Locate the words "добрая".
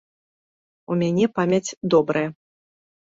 1.95-2.25